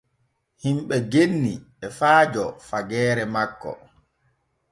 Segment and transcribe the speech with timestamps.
[0.63, 1.53] Himɓe genni
[1.85, 3.71] e faajo fageere makko.